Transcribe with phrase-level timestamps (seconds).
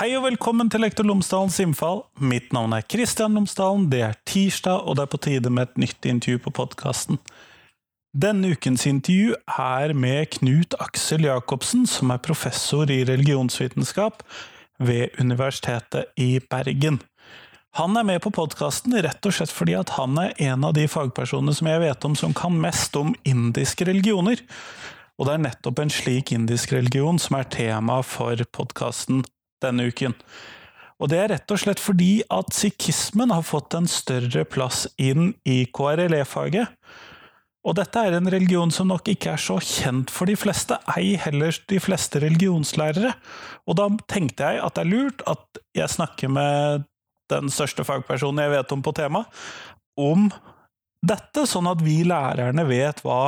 [0.00, 1.98] Hei og velkommen til Lektor Lomsdalens innfall.
[2.24, 3.82] Mitt navn er Kristian Lomsdalen.
[3.92, 7.18] Det er tirsdag, og det er på tide med et nytt intervju på podkasten.
[8.16, 14.24] Denne ukens intervju er med Knut Aksel Jacobsen, som er professor i religionsvitenskap
[14.80, 16.96] ved Universitetet i Bergen.
[17.76, 20.86] Han er med på podkasten rett og slett fordi at han er en av de
[20.88, 24.40] fagpersonene som jeg vet om som kan mest om indiske religioner.
[25.20, 29.20] Og det er nettopp en slik indisk religion som er tema for podkasten
[29.64, 30.16] denne uken.
[31.00, 35.32] Og det er rett og slett fordi at sikhismen har fått en større plass inn
[35.48, 36.76] i KRLE-faget.
[37.60, 41.12] Og dette er en religion som nok ikke er så kjent for de fleste, ei
[41.20, 43.12] heller de fleste religionslærere.
[43.68, 46.86] Og da tenkte jeg at det er lurt at jeg snakker med
[47.32, 49.28] den største fagpersonen jeg vet om på temaet,
[50.00, 50.30] om
[51.04, 53.20] dette, sånn at vi lærerne vet hva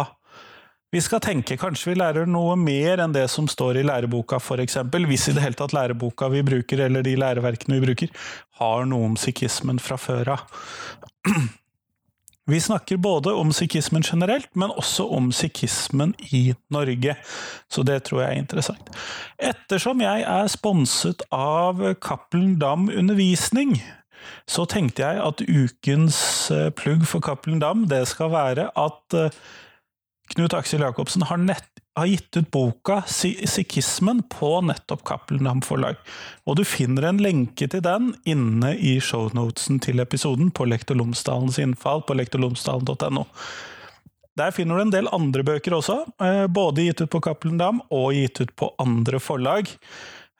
[0.92, 4.76] vi skal tenke kanskje vi lærer noe mer enn det som står i læreboka, f.eks.
[5.08, 8.28] Hvis i det hele tatt læreboka vi bruker, eller de læreverkene vi bruker,
[8.60, 10.44] har noe om psykismen fra før av.
[12.50, 17.14] Vi snakker både om psykismen generelt, men også om psykismen i Norge.
[17.70, 18.90] Så det tror jeg er interessant.
[19.38, 23.78] Ettersom jeg er sponset av Cappelen Dam Undervisning,
[24.50, 26.18] så tenkte jeg at ukens
[26.50, 29.42] eh, plugg for Cappelen Dam, det skal være at eh,
[30.30, 35.98] Knut Aksel Jacobsen har, nett, har, gitt ut boka Sikhismen på nettopp Cappelen forlag.
[36.46, 41.60] Og du finner en lenke til den inne i shownotesen til episoden på Lektor Lomsdalens
[41.60, 43.26] innfall på lektorlomsdalen.no.
[44.40, 47.82] Der finner du en del andre bøker også, eh, både gitt ut på Cappelen Dam
[47.92, 49.68] og gitt ut på andre forlag.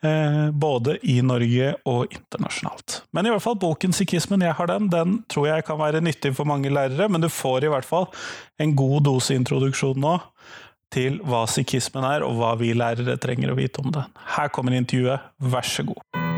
[0.02, 3.04] Eh, både i Norge og internasjonalt.
[3.14, 6.34] Men i hvert fall boken 'Sikhismen', jeg har den, den tror jeg kan være nyttig
[6.34, 8.08] for mange lærere, men du får i hvert fall
[8.58, 10.18] en god dose introduksjon nå
[10.90, 14.04] til hva sikhismen er, og hva vi lærere trenger å vite om det.
[14.34, 16.31] Her kommer intervjuet, vær så god.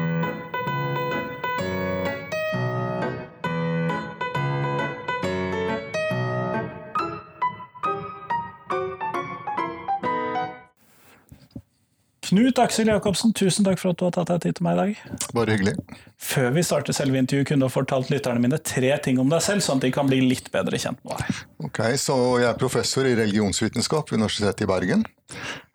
[12.24, 14.78] Knut Aksel Jacobsen, tusen takk for at du har tatt deg tid til meg i
[14.80, 15.18] dag.
[15.36, 15.74] Bare hyggelig.
[16.16, 19.64] Før vi starter selve intervjuet, kunne du fortalt lytterne mine tre ting om deg selv,
[19.64, 21.42] sånn at de kan bli litt bedre kjent med deg.
[21.68, 25.04] Ok, så Jeg er professor i religionsvitenskap ved Universitetet i Bergen.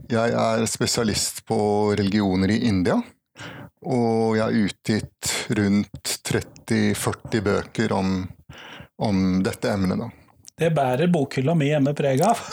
[0.09, 1.59] Jeg er spesialist på
[1.99, 2.97] religioner i India.
[3.85, 8.23] Og jeg har utgitt rundt 30-40 bøker om,
[8.97, 10.01] om dette emnet.
[10.01, 10.09] da.
[10.59, 12.41] Det bærer bokhylla mi hjemme preg av.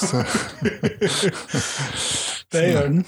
[2.52, 3.00] Det gjør den.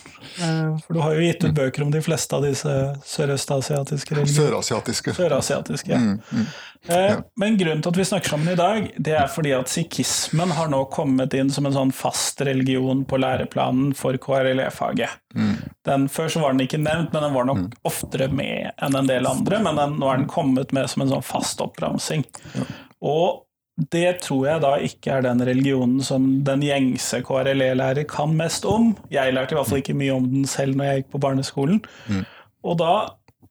[0.43, 2.72] Eh, for du har jo gitt ut bøker om de fleste av disse
[3.06, 4.49] sørøstasiatiske religionene.
[4.50, 5.15] Sørasiatiske.
[5.15, 6.00] Sørasiatiske, ja.
[6.03, 6.49] Mm, mm.
[6.88, 7.16] Eh, ja.
[7.38, 10.71] Men grunnen til at vi snakker sammen i dag, det er fordi at sikhismen har
[10.72, 15.19] nå kommet inn som en sånn fast religion på læreplanen for KRLE-faget.
[15.38, 16.09] Mm.
[16.10, 17.72] Før så var den ikke nevnt, men den var nok mm.
[17.88, 19.62] oftere med enn en del andre.
[19.62, 22.26] Men den, nå er den kommet med som en sånn fast oppramsing.
[22.59, 22.66] Ja.
[23.06, 23.44] Og
[23.78, 28.91] det tror jeg da ikke er den religionen som den gjengse KRLE-lærer kan mest om.
[29.12, 31.78] Jeg lærte i hvert fall ikke mye om den selv når jeg gikk på barneskolen.
[32.11, 32.25] Mm.
[32.67, 32.94] Og da,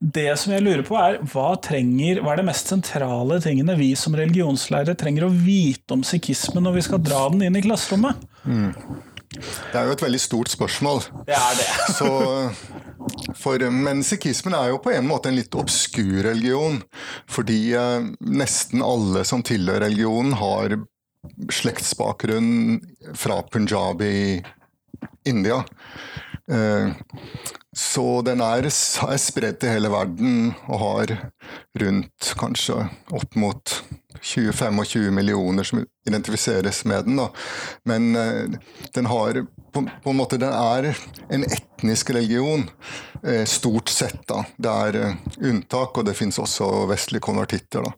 [0.04, 3.94] det som jeg lurer på er, hva, trenger, hva er det mest sentrale tingene vi
[4.00, 8.28] som religionslærere trenger å vite om sikhismen når vi skal dra den inn i klasserommet?
[8.44, 8.74] Mm.
[9.38, 11.02] Det er jo et veldig stort spørsmål.
[11.28, 11.70] Det er det.
[11.96, 12.12] Så,
[13.36, 16.82] for, men sikhismen er jo på en måte en litt obskur religion.
[17.30, 20.78] Fordi eh, nesten alle som tilhører religionen, har
[21.52, 22.80] slektsbakgrunn
[23.18, 24.44] fra Punjab i
[25.28, 25.64] India.
[26.52, 26.94] Eh,
[27.78, 31.12] så den er, er spredt til hele verden og har
[31.78, 32.80] rundt kanskje
[33.14, 33.74] opp mot
[34.18, 37.20] 20-25 millioner som identifiseres med den.
[37.22, 37.28] Da.
[37.86, 38.58] Men uh,
[38.96, 40.98] den har på, på, en måte Den er
[41.30, 42.66] en etnisk religion,
[43.22, 44.24] uh, stort sett.
[44.26, 44.42] da.
[44.58, 47.86] Det er uh, unntak, og det finnes også vestlige konvertitter.
[47.86, 47.94] da.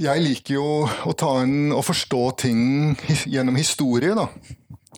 [0.00, 2.96] jeg liker jo å ta en, forstå ting
[3.28, 4.16] gjennom historie.
[4.16, 4.30] da.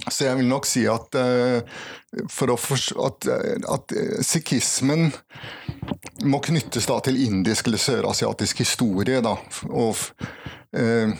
[0.08, 1.14] Så jeg vil nok si at,
[2.32, 2.56] for å
[3.06, 3.28] at,
[3.70, 3.94] at
[4.26, 5.12] sikhismen
[6.26, 9.22] må knyttes da til indisk eller sørasiatisk historie.
[9.24, 9.36] Da.
[9.70, 9.96] Og
[10.76, 11.14] eh,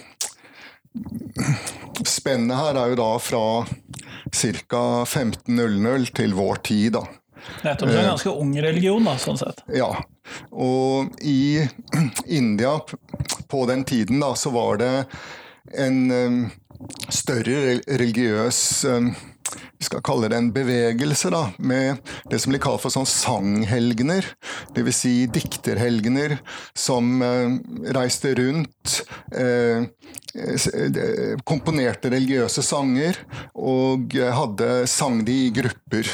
[2.05, 3.44] Spennet her er jo da fra
[4.32, 4.82] ca.
[5.06, 6.99] 1500 til vår tid.
[6.99, 7.06] da.
[7.62, 7.88] Nettopp.
[7.88, 9.62] En ganske ung religion, da, sånn sett.
[9.75, 9.90] Ja.
[10.52, 11.62] Og i
[12.26, 12.76] India
[13.50, 14.93] på den tiden da, så var det
[15.79, 16.12] en
[17.11, 19.14] større religiøs um,
[19.78, 24.26] vi skal kalle det en bevegelse, da, med det som blir kalt for sånn sanghelgener.
[24.76, 25.00] Dvs.
[25.02, 26.37] Si dikterhelgener
[26.78, 27.56] som eh,
[27.96, 29.00] reiste rundt,
[29.34, 29.82] eh,
[30.37, 33.19] eh, komponerte religiøse sanger
[33.58, 36.08] og hadde sang de i grupper.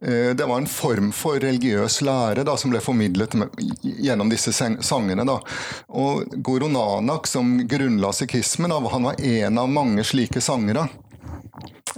[0.00, 3.52] Eh, det var en form for religiøs lære da, som ble formidlet med,
[3.82, 5.26] gjennom disse sangene.
[5.28, 5.38] Da.
[5.92, 10.88] Og Guru Nanak, som grunnla sikhismen, han var en av mange slike sangere.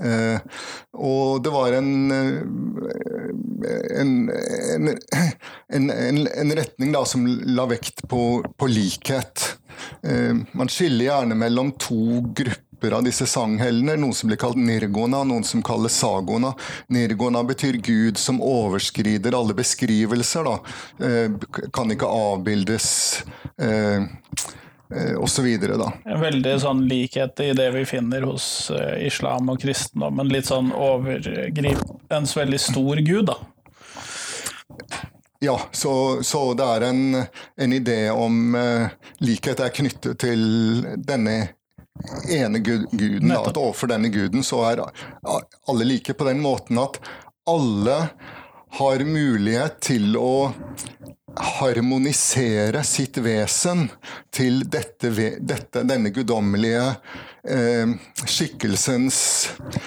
[0.02, 0.38] Eh,
[0.98, 4.30] og det var en, en,
[5.70, 9.58] en, en, en retning da, som la vekt på, på likhet.
[10.02, 15.22] Eh, man skiller gjerne mellom to grupper av disse sanghellene, Noen som blir kalt nirgona,
[15.24, 16.50] noen som kalles sagona.
[16.92, 20.50] Nirgona betyr Gud som overskrider alle beskrivelser.
[20.50, 20.56] Da.
[21.06, 21.28] Eh,
[21.72, 22.88] kan ikke avbildes.
[23.56, 24.02] Eh, Eh,
[25.18, 25.46] osv.
[26.04, 30.30] Veldig sånn likhet i det vi finner hos uh, islam og kristendommen.
[30.32, 33.38] Litt sånn overgripens veldig stor gud, da.
[35.44, 37.02] Ja, så, så det er en,
[37.60, 38.88] en idé om uh,
[39.20, 40.40] likhet er knyttet til
[41.04, 41.36] denne
[42.30, 43.28] ene gud, guden.
[43.28, 46.98] Da, at overfor denne guden så er alle like på den måten at
[47.50, 47.98] alle
[48.78, 50.52] har mulighet til å
[51.36, 53.88] harmonisere sitt vesen
[54.34, 55.10] til dette,
[55.40, 56.84] dette, denne guddommelige
[57.48, 57.94] eh,
[58.24, 59.18] skikkelsens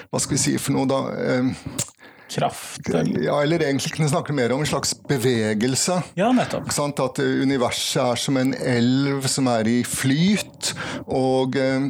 [0.10, 1.02] Hva skal vi si for noe, da?
[1.16, 1.88] Eh,
[2.30, 2.90] kraft?
[2.90, 3.24] Eller?
[3.24, 6.02] Ja, eller egentlig kunne snakke mer om en slags bevegelse.
[6.20, 6.70] Ja, nettopp.
[6.98, 10.74] At universet er som en elv som er i flyt,
[11.06, 11.90] og eh,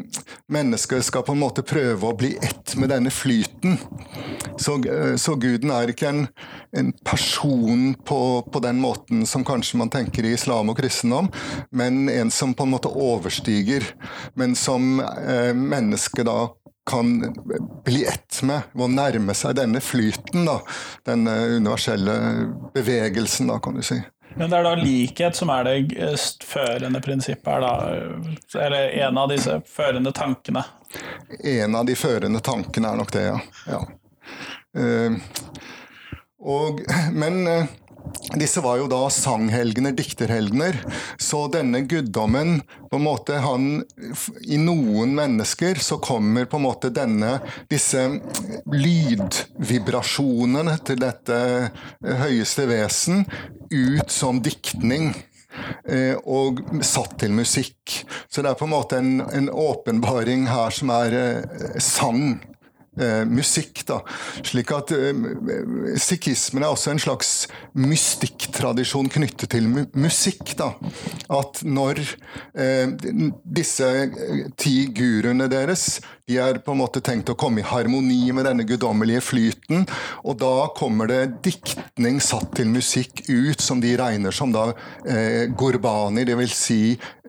[0.51, 3.77] mennesket skal på en måte prøve å bli ett med denne flyten.
[4.57, 6.23] Så, eh, så guden er ikke en,
[6.77, 11.31] en person på, på, den måten som kanskje man tenker i islam og kristendom,
[11.71, 13.85] men en som på en måte overstiger,
[14.35, 16.39] men som eh, mennesket da
[16.87, 17.35] kan
[17.85, 20.59] bli ett med ved å nærme seg denne flyten, da.
[21.07, 22.15] Denne universelle
[22.73, 23.99] bevegelsen, da, kan du si.
[24.37, 26.11] Men det er da likhet som er det
[26.45, 28.61] førende prinsippet her, da?
[28.65, 30.63] Eller en av disse førende tankene?
[31.43, 33.39] En av de førende tankene er nok det, ja.
[33.71, 33.81] ja.
[34.77, 35.17] Uh,
[36.37, 36.83] og,
[37.17, 37.65] men uh,
[38.35, 40.79] disse var jo da sanghelgener, dikterhelgener.
[41.17, 43.83] Så denne guddommen på en måte han,
[44.41, 47.39] I noen mennesker så kommer på en måte denne
[47.71, 48.19] disse
[48.73, 51.37] lydvibrasjonene til dette
[52.03, 53.25] høyeste vesen
[53.71, 55.13] ut som diktning.
[55.89, 58.05] Eh, og satt til musikk.
[58.29, 61.41] Så det er på en måte en, en åpenbaring her som er eh,
[61.81, 62.37] sang
[62.99, 63.83] eh, musikk.
[63.87, 64.01] da.
[64.45, 65.23] Slik at eh,
[66.01, 67.31] sikhismen er også en slags
[67.77, 70.55] mystikktradisjon knyttet til mu musikk.
[70.59, 70.73] da.
[71.33, 72.93] At når eh,
[73.43, 78.33] disse eh, ti guruene deres de er på en måte tenkt å komme i harmoni
[78.35, 79.85] med denne guddommelige flyten,
[80.27, 84.65] og da kommer det diktning satt til musikk ut, som de regner som da
[85.07, 86.57] eh, gurbani, dvs.
[86.57, 86.81] Si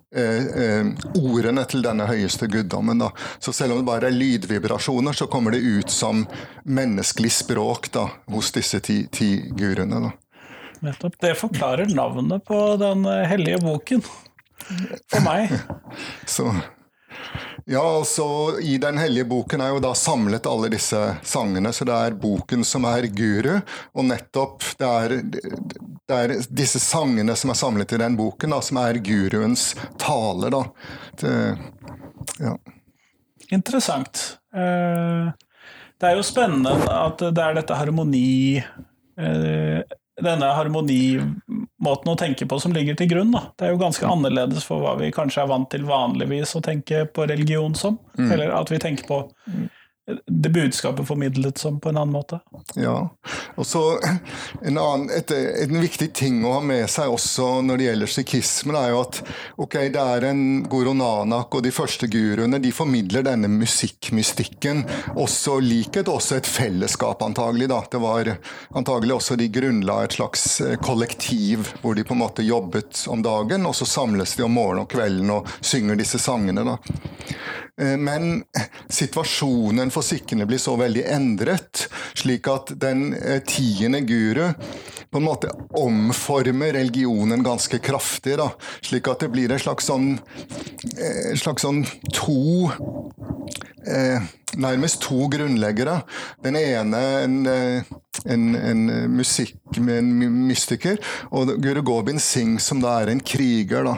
[0.09, 3.03] ordene til denne høyeste guddommen.
[3.03, 3.11] Da.
[3.39, 6.25] Så selv om det bare er lydvibrasjoner, så kommer det ut som
[6.65, 10.01] menneskelig språk da, hos disse ti, ti guruene.
[10.09, 10.15] Da.
[10.89, 11.19] Nettopp.
[11.21, 14.03] Det forklarer navnet på den hellige boken.
[15.13, 15.53] For meg.
[16.37, 16.51] så
[17.71, 21.97] ja, altså I Den hellige boken er jo da samlet alle disse sangene, så det
[21.97, 23.59] er boken som er guru.
[23.93, 25.15] Og nettopp det er,
[26.09, 30.49] det er disse sangene som er samlet i den boken, da, som er guruens tale.
[30.55, 30.63] da.
[31.21, 31.35] Det,
[32.41, 32.57] ja.
[33.53, 34.25] Interessant.
[34.55, 35.29] Eh,
[36.01, 39.81] det er jo spennende at det er dette harmoni eh,
[40.25, 43.33] denne harmonimåten å tenke på som ligger til grunn.
[43.35, 43.49] Da.
[43.59, 47.05] Det er jo ganske annerledes for hva vi kanskje er vant til vanligvis å tenke
[47.15, 47.99] på religion som.
[48.19, 48.31] Mm.
[48.33, 49.23] Eller at vi tenker på
[50.27, 52.41] det budskapet formidlet som på en annen måte.
[52.75, 53.11] Ja,
[53.55, 53.83] og så
[54.63, 59.03] en, en viktig ting å ha med seg også når det gjelder sikhismen, er jo
[59.03, 59.21] at
[59.61, 64.85] ok, det er en Guru Nanak og de første guruene de formidler denne musikkmystikken.
[65.19, 67.69] Også likhet, også et fellesskap, antagelig.
[67.69, 67.83] da.
[67.91, 68.33] Det var
[68.79, 73.23] antagelig også de grunnla et slags eh, kollektiv hvor de på en måte jobbet om
[73.25, 76.65] dagen, og så samles de om morgenen og kvelden og synger disse sangene.
[76.65, 76.79] da.
[77.79, 78.43] Eh, men
[78.91, 81.87] situasjonen for sikhene blir så veldig endret,
[82.19, 84.49] slik at den eh, tiende guru
[85.11, 88.37] på en måte omformer religionen ganske kraftig.
[88.41, 88.51] Da.
[88.85, 90.17] Slik at det blir en slags sånn,
[90.97, 92.69] eh, en slags sånn to
[93.87, 94.21] eh,
[94.57, 96.01] Nærmest to grunnleggere.
[96.45, 97.35] Den ene en,
[98.25, 100.97] en, en musikk med en mystiker,
[101.31, 103.85] og Guru Gobind Singh som da er en kriger.
[103.85, 103.97] Da.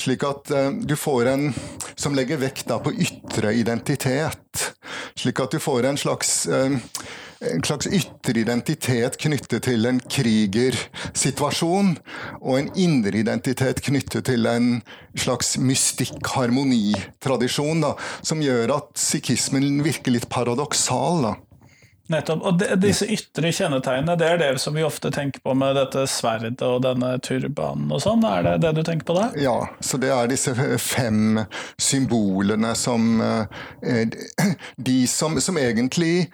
[0.00, 1.50] Slik at uh, du får en
[1.94, 4.72] som legger vekt da på ytre identitet.
[5.18, 6.78] Slik at du får en slags eh,
[7.50, 11.98] en slags ytre identitet knyttet til en krigersituasjon,
[12.40, 14.82] og en indre identitet knyttet til en
[15.18, 17.84] slags mystikk-harmonitradisjon,
[18.22, 21.22] som gjør at sikhismen virker litt paradoksal.
[21.26, 21.32] da.
[22.12, 22.44] Nettopp.
[22.46, 26.04] Og de, disse ytre kjennetegnene, det er det som vi ofte tenker på med dette
[26.10, 28.24] sverdet og denne turbanen og sånn?
[28.28, 29.28] Er det det du tenker på da?
[29.40, 31.42] Ja, så det er disse fem
[31.80, 34.08] symbolene som eh,
[34.76, 36.28] De som, som egentlig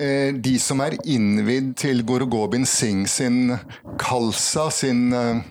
[0.00, 3.56] eh, De som er innvidd til Gorogobin Singh sin
[4.00, 5.42] kalsa, sin eh,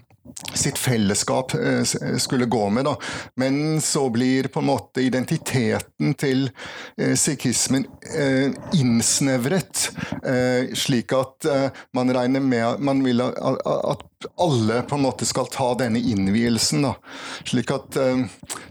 [0.54, 1.84] sitt fellesskap eh,
[2.18, 2.86] skulle gå med.
[2.86, 2.96] Da.
[3.36, 6.50] Men så blir på en måte identiteten til
[6.98, 7.86] eh, sikhismen
[8.18, 9.90] eh, innsnevret,
[10.78, 11.46] slik at
[11.96, 14.04] man regner med man vil at
[14.40, 16.86] alle på en måte skal ta denne innvielsen.
[16.86, 16.94] Da.
[17.48, 17.98] Slik at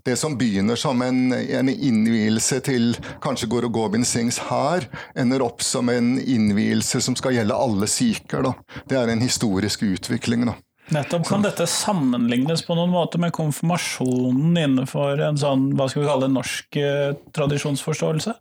[0.07, 5.63] det som begynner som en, en innvielse til kanskje Guru Gobind Singhs hær, ender opp
[5.65, 8.53] som en innvielse som skal gjelde alle sikher.
[8.89, 10.49] Det er en historisk utvikling.
[10.49, 10.57] da.
[10.89, 11.29] Nettopp.
[11.29, 16.27] Kan dette sammenlignes på noen måte med konfirmasjonen innenfor en sånn, hva skal vi kalle
[16.27, 18.35] det, norsk eh, tradisjonsforståelse?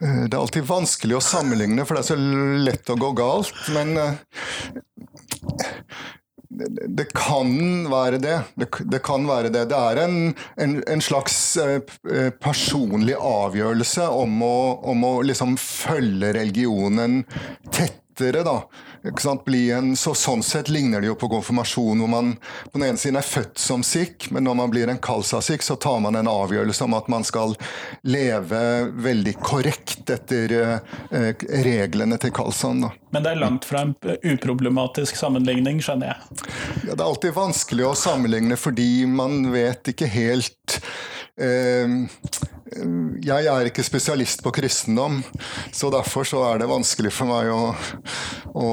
[0.00, 2.18] Eh, det er alltid vanskelig å sammenligne, for det er så
[2.64, 3.52] lett å gå galt.
[3.76, 4.16] Men eh,
[6.48, 7.52] det, kan
[7.92, 8.40] være det.
[8.56, 9.02] det.
[9.04, 9.68] kan være det.
[9.70, 10.18] Det er en,
[10.56, 11.36] en, en slags
[12.42, 17.20] personlig avgjørelse om å, om å liksom følge religionen
[18.18, 18.62] tettere, da
[19.44, 22.32] bli en, så, Sånn sett ligner det jo på konfirmasjon, hvor man
[22.72, 25.76] på den ene siden er født som sikh, men når man blir en kalsa-sikh, så
[25.80, 27.54] tar man en avgjørelse om at man skal
[28.02, 28.60] leve
[28.98, 32.82] veldig korrekt etter eh, reglene til kalsaen.
[32.84, 32.92] Da.
[33.14, 36.44] Men det er langt fra en uproblematisk sammenligning, skjønner jeg?
[36.88, 40.80] Ja, Det er alltid vanskelig å sammenligne fordi man vet ikke helt
[41.40, 41.96] eh,
[43.24, 45.20] jeg er ikke spesialist på kristendom,
[45.74, 47.72] så derfor så er det vanskelig for meg å,
[48.52, 48.68] å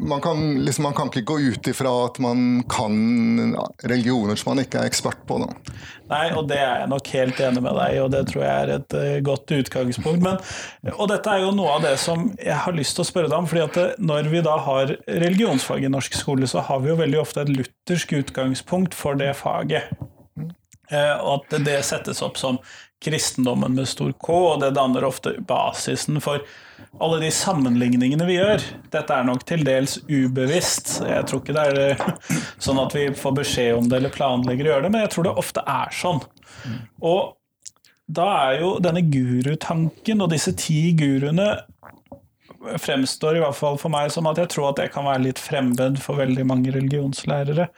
[0.00, 4.64] man, kan, liksom, man, kan, ikke gå ut ifra at man kan religioner som man
[4.64, 5.40] ikke er ekspert på.
[5.42, 5.50] Da.
[6.12, 8.72] Nei, og det er jeg nok helt enig med deg og det tror jeg er
[8.78, 10.24] et uh, godt utgangspunkt.
[10.24, 10.40] Men,
[10.94, 13.38] og dette er jo noe av det som jeg har lyst til å spørre deg
[13.38, 13.48] om.
[13.50, 17.00] fordi at det, Når vi da har religionsfag i norsk skole, så har vi jo
[17.00, 19.92] veldig ofte et luthersk utgangspunkt for det faget.
[20.92, 22.58] Uh, og at det settes opp som
[23.04, 26.44] kristendommen med stor K, og det danner ofte basisen for
[27.02, 28.64] alle de sammenligningene vi gjør.
[28.94, 30.96] Dette er nok til dels ubevisst.
[31.04, 32.04] Jeg tror ikke det er eh,
[32.62, 35.28] sånn at vi får beskjed om det eller planlegger å gjøre det, men jeg tror
[35.28, 36.22] det ofte er sånn.
[37.04, 37.34] Og
[38.04, 41.48] da er jo denne gurutanken og disse ti guruene
[42.80, 45.40] fremstår i hvert fall for meg som at jeg tror at det kan være litt
[45.40, 47.68] fremmed for veldig mange religionslærere.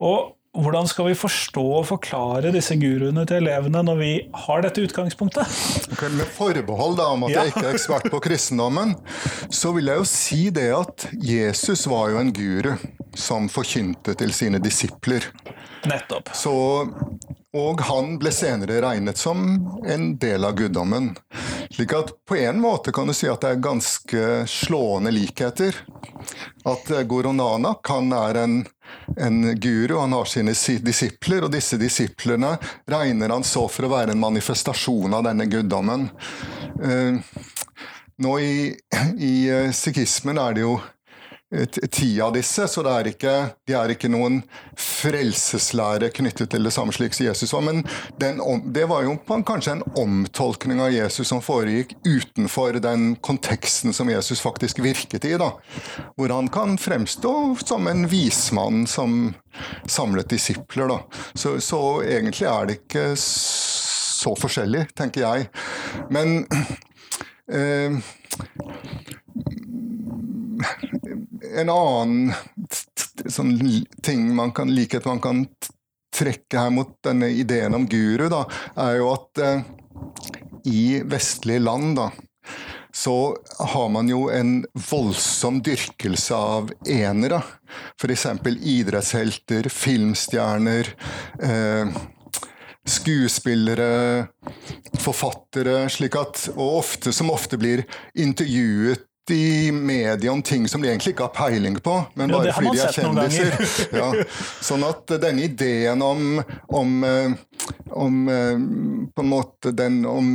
[0.00, 4.10] Og hvordan skal vi forstå og forklare disse guruene til elevene når vi
[4.46, 5.50] har dette utgangspunktet?
[5.90, 7.42] Okay, med forbehold da, om at ja.
[7.42, 8.94] jeg ikke er ekspert på kristendommen,
[9.50, 12.74] så vil jeg jo si det at Jesus var jo en guru
[13.18, 15.26] som forkynte til sine disipler.
[15.84, 16.30] Nettopp.
[16.34, 16.54] Så,
[17.54, 19.44] og han ble senere regnet som
[19.86, 21.12] en del av guddommen.
[21.70, 25.76] Slik at på en måte kan du si at det er ganske slående likheter.
[26.64, 28.56] At Guru Nanak han er en,
[29.20, 32.54] en guru, han har sine disipler, og disse disiplene
[32.90, 36.08] regner han så for å være en manifestasjon av denne guddommen.
[36.80, 37.20] Uh,
[38.24, 38.56] nå i,
[39.18, 40.78] i uh, sikhismen er det jo
[41.90, 43.34] ti av disse, så det er ikke,
[43.68, 44.40] de er ikke noen
[44.80, 47.64] frelseslære knyttet til det samme slik som Jesus var.
[47.66, 47.82] Men
[48.20, 48.40] den,
[48.74, 54.42] det var jo kanskje en omtolkning av Jesus som foregikk utenfor den konteksten som Jesus
[54.44, 55.36] faktisk virket i.
[55.40, 55.52] da,
[56.16, 57.34] Hvor han kan fremstå
[57.64, 59.34] som en vismann som
[59.86, 60.88] samlet disipler.
[60.88, 60.98] da.
[61.34, 65.48] Så, så egentlig er det ikke så forskjellig, tenker jeg.
[66.10, 66.46] Men
[67.52, 68.00] eh,
[71.60, 72.34] en annen
[73.30, 73.56] sånn
[74.02, 75.44] ting man kan likhet man kan
[76.14, 78.44] trekke her mot denne ideen om guru, da,
[78.78, 79.64] er jo at eh,
[80.70, 82.08] i vestlige land da,
[82.94, 87.40] så har man jo en voldsom dyrkelse av enere.
[87.98, 88.28] F.eks.
[88.54, 90.92] idrettshelter, filmstjerner,
[91.42, 91.96] eh,
[92.86, 94.28] skuespillere,
[95.02, 97.82] forfattere, slik at, og ofte, som ofte blir
[98.14, 102.56] intervjuet i media om ting som de egentlig ikke har peiling på, men bare ja,
[102.56, 103.68] fordi de er kjendiser.
[104.00, 104.08] ja.
[104.64, 108.66] Sånn at denne ideen om, om, eh, om eh,
[109.14, 110.28] på en måte den om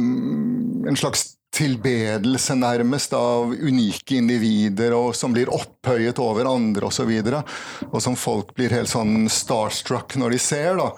[0.90, 7.10] en slags tilbedelse nærmest av unike individer og som blir opphøyet over andre osv.
[7.10, 10.92] Og, så og som folk blir helt sånn starstruck når de ser, da,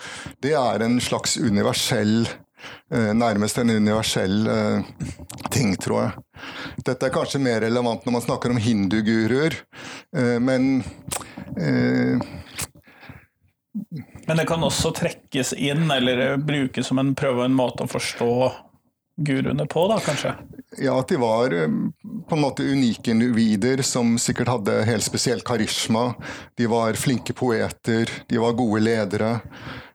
[0.43, 2.27] det er en slags universell
[2.91, 4.82] nærmest en universell eh,
[5.51, 6.25] ting, tror jeg.
[6.86, 9.58] Dette er kanskje mer relevant når man snakker om hinduguruer,
[10.18, 10.84] eh, men
[11.58, 12.22] eh,
[14.27, 17.91] Men det kan også trekkes inn, eller brukes som en prøve og en måte å
[17.91, 18.34] forstå
[19.22, 20.34] guruene på, da, kanskje?
[20.80, 21.72] Ja, at de var eh,
[22.30, 26.13] på en måte unike individer som sikkert hadde helt spesiell karisma.
[26.58, 29.34] De var flinke poeter, de var gode ledere.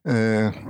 [0.09, 0.63] Eh,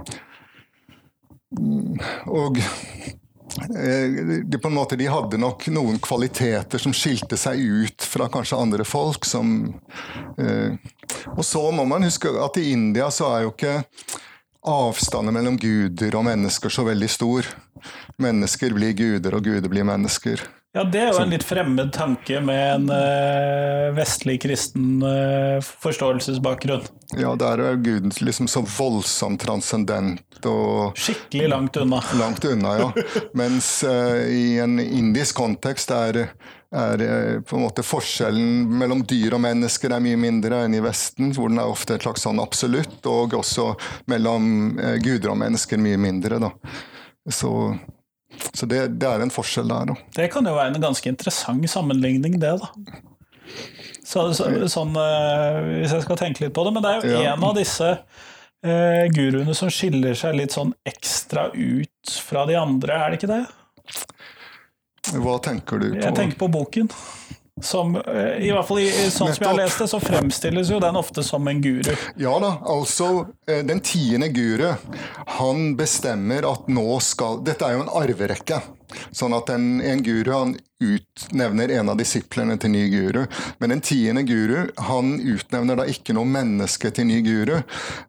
[2.27, 8.07] og eh, de, på en måte, de hadde nok noen kvaliteter som skilte seg ut
[8.07, 9.27] fra kanskje andre folk.
[9.29, 9.75] Som,
[10.41, 10.77] eh,
[11.35, 13.81] og så må man huske at i India så er jo ikke
[14.67, 17.49] avstanden mellom guder og mennesker så veldig stor.
[18.23, 20.43] Mennesker blir guder, og guder blir mennesker.
[20.77, 26.83] Ja, det er jo en litt fremmed tanke med en uh, vestlig kristen uh, forståelsesbakgrunn.
[27.17, 32.03] Ja, der er Guden liksom så voldsomt transcendent og Skikkelig langt unna.
[32.21, 32.91] Langt unna, ja.
[33.33, 36.21] Mens uh, i en indisk kontekst er,
[36.69, 37.07] er
[37.41, 41.49] på en måte forskjellen mellom dyr og mennesker er mye mindre enn i Vesten, hvor
[41.49, 43.71] den er ofte et slags sånn absolutt, og også
[44.13, 46.45] mellom guder og mennesker mye mindre.
[46.51, 46.53] da.
[47.33, 47.57] Så
[48.53, 49.93] så det, det, er en forskjell der.
[49.95, 50.07] òg.
[50.17, 52.55] Det kan jo være en ganske interessant sammenligning, det.
[52.63, 52.71] da.
[54.07, 56.75] Så, så, sånn, uh, hvis jeg skal tenke litt på det.
[56.77, 57.35] Men det er jo ja.
[57.35, 63.01] en av disse uh, guruene som skiller seg litt sånn ekstra ut fra de andre,
[63.01, 63.43] er det ikke det?
[65.23, 66.03] Hva tenker du på?
[66.03, 66.91] Jeg tenker på boken.
[67.63, 70.81] Som, eh, I hvert fall i, sånn som jeg har lest det, så fremstilles jo
[70.83, 71.89] den ofte som en guru.
[72.21, 74.75] Ja da, altså den tiende guru,
[75.39, 78.61] han bestemmer at nå skal Dette er jo en arverekke.
[79.15, 83.23] Sånn at en, en guru han utnevner en av disiplene til ny guru.
[83.59, 87.57] Men den tiende guru han utnevner da ikke noe menneske til ny guru,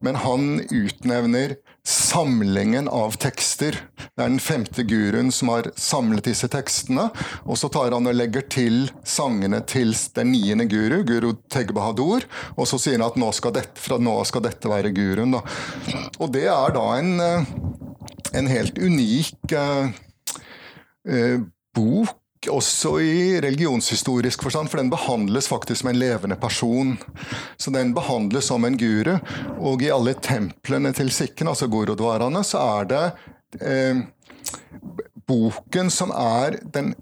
[0.04, 3.78] men han utnevner samlingen av tekster.
[3.96, 7.06] Det er den femte guruen som har samlet disse tekstene.
[7.48, 12.28] Og så tar han og legger til sangene til den niende guru, guru Teg Bahadur.
[12.58, 15.38] Og så sier han at nå dette, fra nå skal dette være guruen.
[15.38, 15.44] Da.
[16.20, 17.48] Og det er da en, eh,
[18.36, 19.96] en helt unik eh,
[21.08, 21.40] uh,
[21.78, 26.96] bok også i religionshistorisk forstand, for den behandles faktisk som en levende person.
[27.58, 29.18] Så den behandles som en guru.
[29.60, 33.04] Og i alle templene til sikken, altså gurudwaraene, så er det
[33.62, 34.04] eh,
[35.28, 36.94] boken som er den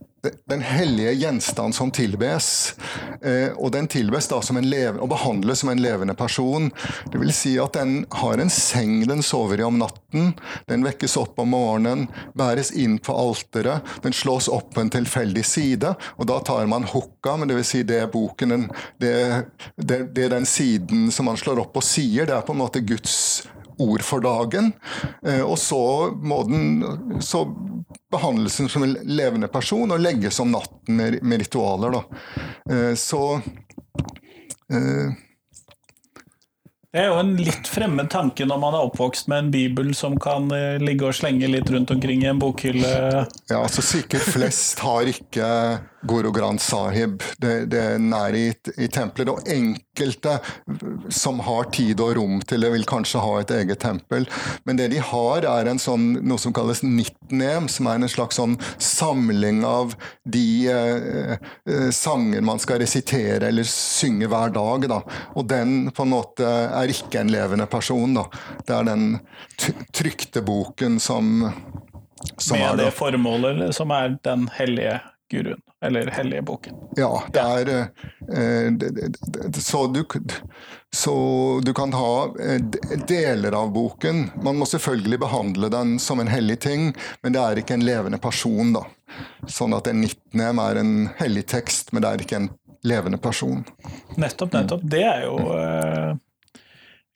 [0.49, 2.75] den hellige gjenstand som tilbes.
[3.21, 6.71] Eh, og den tilbes da som en leve, og behandles som en levende person.
[7.11, 10.33] Det vil si at den har en seng den sover i om natten.
[10.69, 12.07] Den vekkes opp om morgenen,
[12.37, 13.85] bæres inn på alteret.
[14.03, 17.67] Den slås opp på en tilfeldig side, og da tar man hukka, men det vil
[17.67, 18.69] si det boken, den,
[19.01, 19.15] det,
[19.75, 22.83] det, det den siden som man slår opp og sier, det er på en måte
[22.85, 23.15] Guds
[23.77, 24.71] ord for dagen.
[25.25, 27.45] Eh, og så må den så
[28.11, 31.95] behandles den som en levende person og legges om natten med, ritualer.
[31.97, 32.03] Da.
[32.71, 33.23] Eh, så
[34.71, 35.24] eh,
[36.95, 40.15] det er jo en litt fremmed tanke når man er oppvokst med en bibel som
[40.21, 40.47] kan
[40.79, 42.93] ligge og slenge litt rundt omkring i en bokhylle.
[43.49, 45.49] Ja, altså sikkert flest har ikke
[46.07, 47.23] Guru Granth Sahib.
[47.37, 48.45] Det, det er i,
[48.77, 49.31] i tempelet.
[49.31, 50.37] Og enkelte
[51.13, 54.27] som har tid og rom til det, vil kanskje ha et eget tempel.
[54.67, 58.39] Men det de har, er en sånn, noe som kalles nitnem, som er en slags
[58.39, 64.87] sånn samling av de eh, eh sanger man skal resitere eller synge hver dag.
[64.91, 65.01] Da.
[65.35, 68.13] Og den på en måte er ikke en levende person.
[68.17, 68.27] Da.
[68.67, 69.07] Det er den
[69.95, 71.49] trykte boken som,
[72.37, 74.99] som Med det formålet som er den hellige
[75.31, 76.75] guruen, eller hellige boken.
[76.95, 78.73] Ja, det er eh,
[79.59, 80.05] så, du,
[80.95, 81.15] så
[81.63, 82.61] du kan ha eh,
[83.07, 84.29] deler av boken.
[84.43, 86.93] Man må selvfølgelig behandle den som en hellig ting,
[87.23, 88.85] men det er ikke en levende person, da.
[89.47, 92.51] Sånn at en nittnem er en hellig tekst, men det er ikke en
[92.85, 93.65] levende person.
[94.15, 94.85] Nettopp, nettopp.
[94.85, 96.13] Det er jo eh,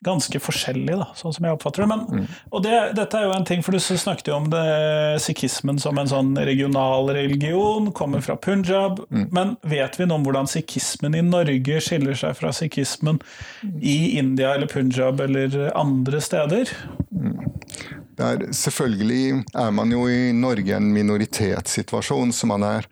[0.05, 1.89] ganske forskjellig, da, sånn som jeg oppfatter det.
[1.91, 2.37] Men, mm.
[2.55, 4.63] og det, dette er jo en ting, for Du snakket jo om det,
[5.23, 9.03] sikhismen som en sånn regional religion, kommer fra Punjab.
[9.11, 9.27] Mm.
[9.35, 13.19] Men vet vi noe om hvordan sikhismen i Norge skiller seg fra sikhismen
[13.79, 16.71] i India eller Punjab eller andre steder?
[18.19, 22.87] Der, selvfølgelig er man jo i Norge en minoritetssituasjon som man er.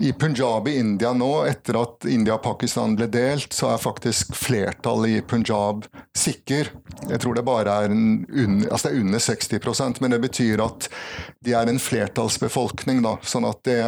[0.00, 4.32] I Punjab i India nå, etter at India og Pakistan ble delt, så er faktisk
[4.38, 5.84] flertallet i Punjab
[6.16, 6.72] sikker.
[7.10, 10.88] Jeg tror det bare er, un, altså det er under 60% men det betyr at
[11.44, 13.02] de er en flertallsbefolkning.
[13.04, 13.80] da, sånn at det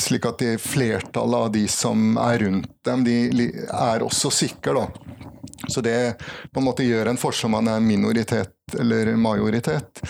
[0.00, 4.74] slik at flertallet av de som er rundt dem, de er også sikre.
[4.74, 5.24] da.
[5.68, 6.14] Så det
[6.52, 10.00] på en måte gjør en forskjell om man er minoritet eller majoritet.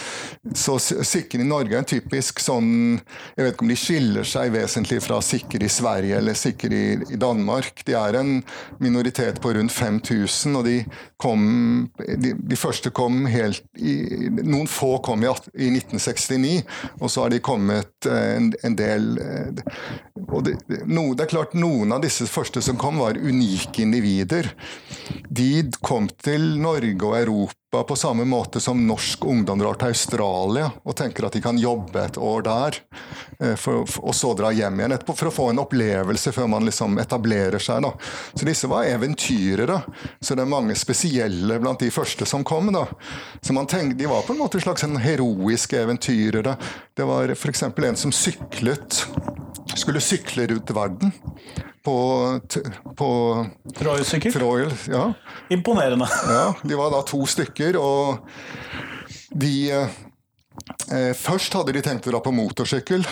[0.55, 3.01] Så sikker i Norge er en typisk sånn
[3.35, 6.85] Jeg vet ikke om de skiller seg vesentlig fra sikker i Sverige eller sikker i,
[7.19, 7.83] Danmark.
[7.87, 8.37] De er en
[8.79, 10.77] minoritet på rundt 5000, og de
[11.21, 16.63] kom De, de første kom helt i, Noen få kom i, 1969,
[17.01, 19.63] og så har de kommet eh, en, en del eh,
[20.29, 24.51] og det, no, det er klart Noen av disse første som kom, var unike individer.
[25.29, 30.71] De kom til Norge og Europa på samme måte som norsk ungdom drar til Australia
[30.85, 32.79] og tenker at de kan jobbe et år der,
[33.57, 36.69] for, for, og så dra hjem igjen etterpå for å få en opplevelse før man
[36.69, 37.83] liksom etablerer seg.
[37.85, 37.93] Da.
[38.35, 39.81] Så disse var eventyrere.
[40.21, 42.71] Så det er mange spesielle blant de første som kom.
[42.75, 42.87] Da.
[43.41, 46.57] Så man tenkte, De var på en måte slags en heroiske eventyrere.
[46.95, 47.63] Det var f.eks.
[47.63, 49.05] en som syklet,
[49.75, 51.15] skulle sykle rundt verden
[51.85, 51.97] på,
[52.97, 53.09] på
[53.85, 54.33] Royal-sykkel?
[54.91, 55.05] ja.
[55.53, 56.09] Imponerende.
[56.29, 58.25] Ja, De var da to stykker, og
[59.35, 63.05] de eh, Først hadde de tenkt å dra på motorsykkel,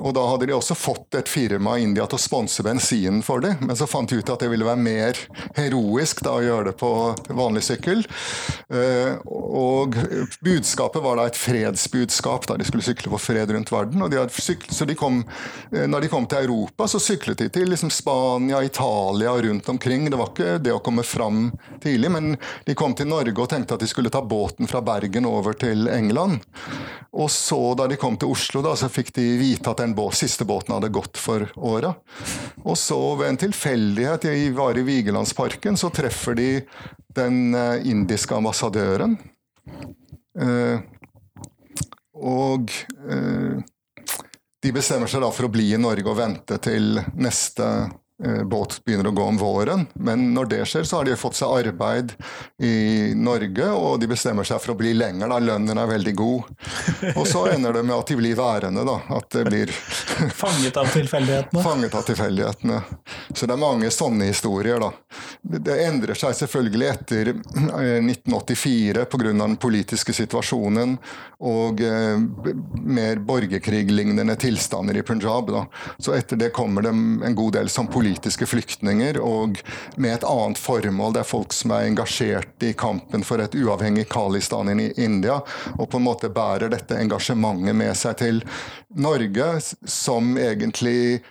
[0.00, 3.42] og da hadde de også fått et firma i India til å sponse bensinen for
[3.44, 5.18] dem, men så fant de ut at det ville være mer
[5.56, 6.90] heroisk da å gjøre det på
[7.36, 8.04] vanlig sykkel.
[8.72, 9.96] Eh, og
[10.44, 14.02] budskapet var da et fredsbudskap, da de skulle sykle for fred rundt verden.
[14.02, 15.22] og de syklet, så de kom,
[15.72, 19.68] eh, når de kom til Europa, så syklet de til liksom Spania, Italia og rundt
[19.68, 20.08] omkring.
[20.10, 21.50] Det var ikke det å komme fram
[21.82, 22.36] tidlig, men
[22.66, 25.88] de kom til Norge og tenkte at de skulle ta båten fra Bergen over til
[25.88, 26.40] England.
[27.12, 30.18] Og så, da de kom til Oslo, da, så fikk de vite at den båt,
[30.18, 31.94] siste båten hadde gått for åra.
[32.64, 36.48] Og så ved en tilfeldighet, jeg var i Vigelandsparken, så treffer de
[37.16, 39.18] den eh, indiske ambassadøren.
[40.40, 40.80] Eh,
[42.20, 42.72] og
[43.08, 43.60] eh,
[44.60, 47.66] de bestemmer seg da for å bli i Norge og vente til neste
[48.44, 49.86] båt begynner å gå om våren.
[49.94, 52.12] Men når det skjer, så har de fått seg arbeid
[52.62, 55.30] i Norge, og de bestemmer seg for å bli lenger.
[55.30, 56.50] da Lønnen er veldig god.
[57.14, 58.84] Og så ender det med at de blir værende.
[58.84, 59.72] da, at det blir
[60.42, 61.62] Fanget av tilfeldighetene?
[61.64, 62.80] Fanget av tilfeldighetene.
[63.34, 64.80] Så det er mange sånne historier.
[64.82, 64.92] da.
[65.40, 69.32] Det endrer seg selvfølgelig etter 1984 pga.
[69.32, 70.96] den politiske situasjonen
[71.40, 72.20] og eh,
[72.84, 75.50] mer borgerkriglignende tilstander i Punjab.
[75.50, 75.64] da.
[75.98, 79.60] Så etter det kommer det en god del som politikere politiske flyktninger, og
[79.96, 81.14] med et annet formål.
[81.14, 85.40] Det er folk som er engasjert i kampen for et uavhengig Khalistan i India,
[85.78, 88.42] og på en måte bærer dette engasjementet med seg til
[88.96, 89.52] Norge,
[89.86, 91.22] som egentlig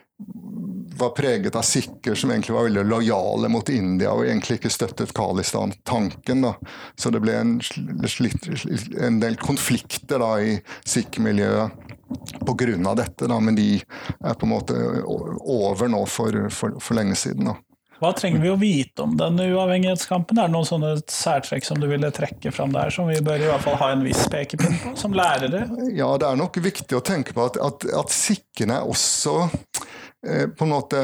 [0.99, 5.13] var preget av sikher som egentlig var veldig lojale mot India og egentlig ikke støttet
[5.15, 6.43] Khalistan-tanken.
[6.99, 7.53] Så det ble en,
[8.99, 11.88] en, del konflikter da i sikh-miljøet
[12.45, 12.95] pga.
[12.95, 17.51] dette, da, men de er på en måte over nå for, for, for lenge siden.
[17.51, 17.57] Da.
[17.99, 20.39] Hva trenger vi å vite om denne uavhengighetskampen?
[20.39, 23.49] Er det noen sånne særtrekk som du ville trekke fram der, som vi bør i
[23.49, 25.65] hvert fall ha en viss pekepinn på, som lærere?
[25.91, 30.67] Ja, det er nok viktig å tenke på at, at, at sikkene også eh, på
[30.67, 31.03] en måte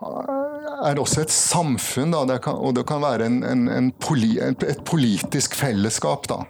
[0.00, 4.38] er også et samfunn, da, det kan, og det kan være en, en, en poli,
[4.40, 6.24] et politisk fellesskap.
[6.30, 6.40] da.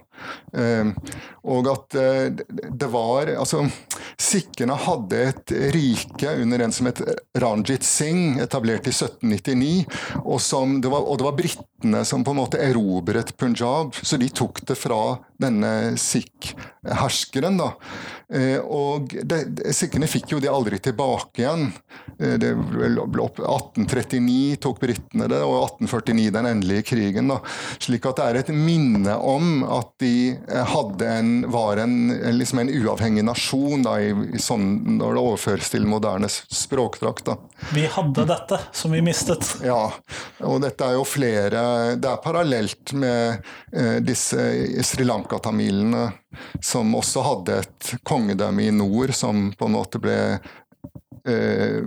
[0.57, 0.93] Ehm,
[1.41, 2.27] og at eh,
[2.69, 3.63] det var Altså,
[4.19, 7.01] sikhene hadde et rike under en som het
[7.41, 9.85] Ranjit Singh, etablert i 1799.
[10.21, 10.39] Og,
[10.83, 14.61] det var, og det var britene som på en måte erobret Punjab, så de tok
[14.69, 15.01] det fra
[15.41, 17.57] denne sikh-herskeren.
[17.57, 17.71] da.
[18.31, 19.11] Eh, og
[19.75, 21.67] sikhene fikk jo det aldri tilbake igjen.
[22.19, 27.31] Eh, det ble 1839 tok britene det, og 1849 den endelige krigen.
[27.33, 27.41] da.
[27.81, 31.95] Slik at det er et minne om at de hadde en, var en,
[32.37, 34.67] liksom en uavhengig nasjon da, i, i sånn,
[34.99, 37.25] når det overføres til moderne språkdrakt.
[37.31, 37.37] da.
[37.75, 39.47] Vi hadde dette, som vi mistet.
[39.65, 39.91] Ja,
[40.45, 41.61] og dette er jo flere
[41.99, 44.47] Det er parallelt med eh, disse
[44.87, 46.07] Sri Lanka-tamilene,
[46.63, 50.19] som også hadde et kongedømme i nord som på en måte ble
[51.25, 51.83] Eh,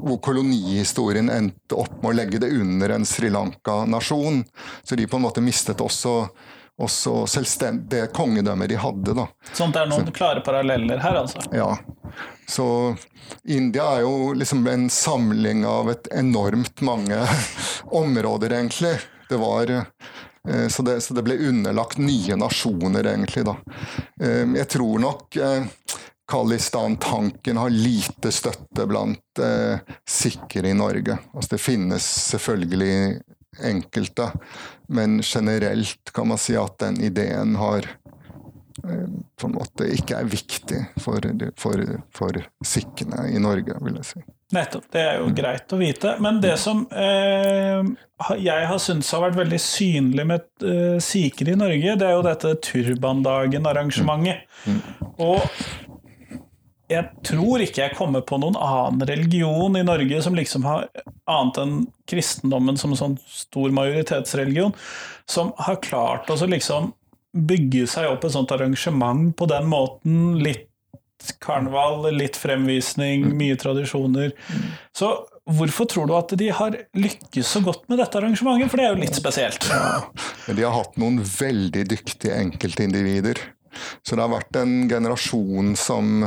[0.00, 4.42] hvor kolonihistorien endte opp med å legge det under en Sri Lanka-nasjon.
[4.82, 6.24] Så de på en måte mistet også,
[6.80, 7.26] også
[7.90, 9.14] det kongedømmet de hadde.
[9.14, 9.26] da.
[9.52, 11.42] Sånt er noen så, klare paralleller her, altså?
[11.52, 11.76] Ja.
[12.48, 12.96] Så
[13.44, 17.20] India er jo liksom en samling av et enormt mange
[18.02, 18.96] områder, egentlig.
[19.28, 23.44] Det var eh, så det, så det, ble underlagt nye nasjoner, egentlig.
[23.46, 23.56] da.
[24.22, 25.38] Eh, jeg tror nok
[26.30, 31.18] Khalistan-tanken har lite støtte blant eh, sikre i Norge.
[31.34, 33.20] Altså, det finnes selvfølgelig
[33.58, 34.30] enkelte,
[34.88, 37.88] men generelt kan man si at den ideen har
[39.36, 41.24] på en måte ikke er viktig for,
[41.60, 41.82] for,
[42.16, 44.22] for sikkene i Norge, vil jeg si.
[44.54, 44.86] Nettopp.
[44.90, 46.14] Det er jo greit å vite.
[46.22, 47.84] Men det som eh,
[48.40, 52.26] jeg har syntes har vært veldig synlig med eh, sikher i Norge, det er jo
[52.26, 54.42] dette Turbandagen-arrangementet.
[54.66, 54.80] Mm.
[54.80, 55.12] Mm.
[55.28, 55.38] Og
[56.90, 60.88] jeg tror ikke jeg kommer på noen annen religion i Norge som liksom har
[61.30, 61.76] annet enn
[62.10, 64.74] kristendommen som en sånn stor majoritetsreligion,
[65.30, 66.92] som har klart å liksom
[67.30, 70.66] bygge seg opp et sånt arrangement på den måten, litt
[71.44, 73.36] karneval, litt fremvisning, mm.
[73.38, 74.32] mye tradisjoner.
[74.96, 75.12] Så
[75.50, 78.72] hvorfor tror du at de har lykkes så godt med dette arrangementet?
[78.72, 79.68] For det er jo litt spesielt.
[79.70, 80.00] Ja,
[80.48, 83.42] men de har hatt noen veldig dyktige enkeltindivider.
[84.02, 86.24] Så det har vært en generasjon som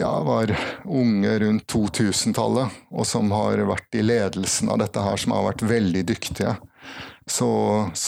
[0.00, 0.52] ja, var
[0.84, 5.64] unge rundt 2000-tallet, og som har vært i ledelsen av dette her, som har vært
[5.68, 6.54] veldig dyktige.
[7.30, 7.48] Så,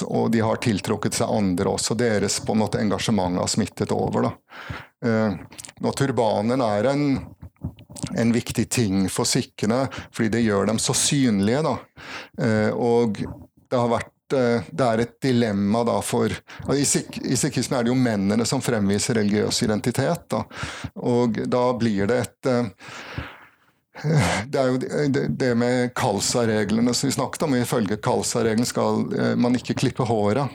[0.08, 1.94] og de har tiltrukket seg andre også.
[1.98, 4.26] Deres på en måte engasjement har smittet over.
[4.26, 4.32] Da.
[5.06, 5.36] Eh,
[5.82, 7.04] og turbanen er en,
[8.18, 11.62] en viktig ting for sikkene, fordi det gjør dem så synlige.
[11.68, 11.76] Da.
[12.42, 16.32] Eh, og det har vært det er et dilemma da for
[16.72, 20.26] I sikhismen er det jo mennene som fremviser religiøs identitet.
[20.32, 20.42] Da.
[21.02, 22.52] Og da blir det et
[24.48, 27.54] det er jo det med Kalsa-reglene som vi snakket om.
[27.54, 30.48] Ifølge Kalsa-reglene skal eh, man ikke klippe håret.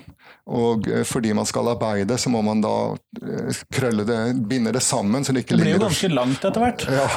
[0.49, 2.73] Og eh, fordi man skal arbeide, så må man da
[3.21, 5.25] eh, krølle det, binde det sammen.
[5.25, 6.87] Så det ikke det blir jo ganske langt etter hvert.
[6.97, 7.07] Ja,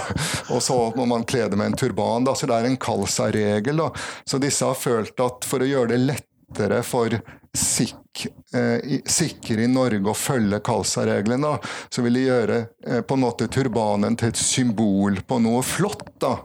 [0.53, 2.29] og så må man kle det med en turban.
[2.29, 2.37] Da.
[2.37, 3.87] Så det er en Kalsa-regel.
[4.29, 6.05] Så disse har følt at for å gjøre det
[6.51, 7.11] lettere for
[7.55, 11.59] sikk, eh, sikre i Norge å følge Kalsa-reglene,
[11.91, 16.19] så vil de gjøre eh, på en måte turbanen til et symbol på noe flott.
[16.21, 16.37] da,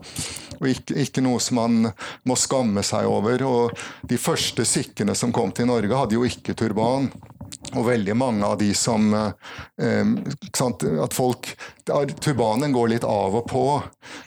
[0.60, 1.92] og ikke, ikke, noe som man
[2.24, 3.44] må skamme seg over.
[3.44, 7.12] og De første sikkene som kom til Norge, hadde jo ikke turban.
[7.74, 10.06] Og veldig mange av de som eh,
[11.04, 13.82] At folk Turbanen går litt av og på.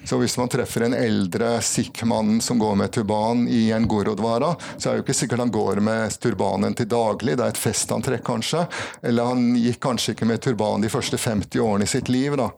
[0.06, 4.88] Så hvis man treffer en eldre sikh-mann som går med turban i en gorodwara, så
[4.88, 8.22] er det jo ikke sikkert han går med turbanen til daglig, det er et festantrekk
[8.30, 8.62] kanskje.
[9.02, 12.38] Eller han gikk kanskje ikke med turban de første 50 årene i sitt liv.
[12.38, 12.52] Da.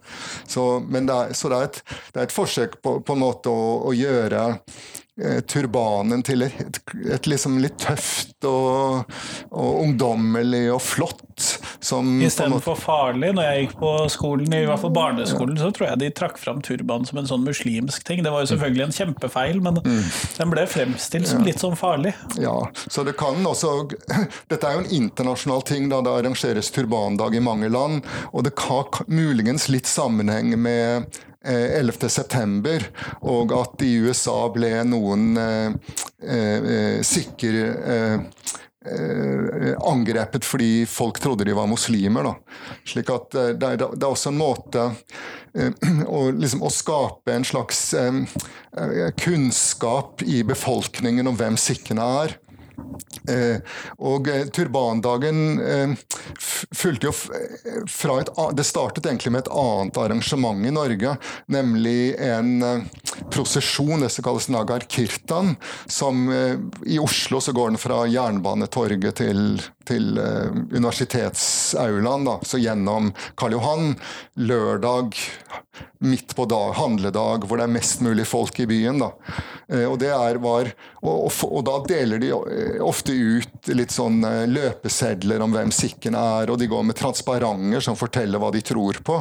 [0.45, 3.53] Så, det er, så det, er et, det er et forsøk på, på en måte
[3.53, 4.51] å, å gjøre
[5.50, 6.80] turbanen til et,
[7.12, 9.11] et liksom litt tøft og,
[9.50, 11.26] og, ungdommelig og flott.
[11.80, 13.33] Istedenfor farlig.
[13.37, 16.61] Når jeg gikk på skolen, i hvert fall barneskolen, så tror jeg de trakk fram
[16.64, 18.22] turban som en sånn muslimsk ting.
[18.24, 20.02] Det var jo selvfølgelig en kjempefeil, men mm.
[20.37, 22.12] den ble fremstilt som litt sånn farlig.
[22.40, 22.56] Ja,
[22.87, 23.72] så det kan også
[24.50, 28.54] Dette er jo en internasjonal ting, da det arrangeres turbandag i mange land, og det
[28.61, 32.85] har muligens litt sammenheng med 11.9, september,
[33.24, 37.62] og at i USA ble noen eh, eh, sikre
[37.94, 38.26] eh,
[38.85, 42.29] eh, angrepet fordi folk trodde de var muslimer.
[42.29, 42.35] Da.
[42.92, 44.87] Slik at det er, det er også en måte
[46.16, 47.88] å, liksom, å skape en slags
[49.18, 52.37] kunnskap i befolkningen om hvem sikkene er.
[53.29, 53.61] Eh,
[54.01, 55.93] og eh, turbandagen eh,
[56.38, 57.12] fulgte jo
[57.90, 61.16] fra et Det startet egentlig med et annet arrangement i Norge,
[61.53, 62.87] nemlig en
[63.31, 65.55] prosesjon, det som kalles Nagar Kirtan.
[65.87, 66.31] Som
[66.87, 70.21] i Oslo så går den fra Jernbanetorget til, til
[70.73, 73.95] universitetsaulaen, så gjennom Karl Johan.
[74.40, 75.19] Lørdag
[76.01, 79.03] midt på dag, handledag, hvor det er mest mulig folk i byen.
[79.03, 79.11] Da.
[79.87, 82.33] Og, er, var, og, og, og da deler de
[82.85, 87.85] ofte ut litt sånn eh, løpesedler om hvem sikken er, og de går med transparenter
[87.85, 89.18] som forteller hva de tror på.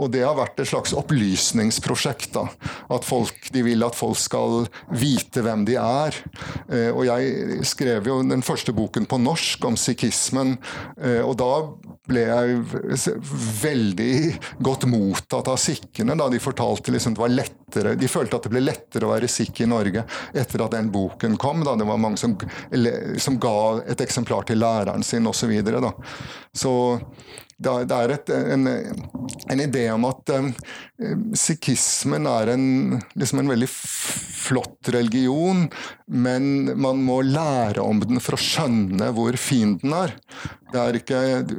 [0.00, 2.32] Og det har vært et slags opplysningsprosjekt.
[2.34, 2.46] da,
[2.90, 6.16] at folk, De vil at folk skal vite hvem de er.
[6.68, 10.58] Eh, og jeg skrev jo den første boken på norsk om sikhismen,
[11.00, 11.52] eh, og da
[12.10, 12.60] ble jeg
[13.62, 14.14] veldig
[14.64, 18.52] godt mottatt av sikkene da de fortalte liksom det var lettere De følte at det
[18.52, 20.02] ble lettere å være sikh i Norge
[20.34, 21.62] etter at den boken kom.
[21.66, 22.34] da Det var mange som
[23.18, 23.56] som ga
[23.90, 25.40] et eksemplar til læreren sin osv.
[25.40, 25.92] Så, videre,
[26.52, 26.72] så
[27.60, 28.66] det er et, en,
[29.50, 30.52] en, idé om at um,
[31.36, 35.66] sikhismen er en, liksom en veldig flott religion,
[36.06, 40.16] men man må lære om den for å skjønne hvor fin den er.
[40.70, 41.54] Det er ikke, du,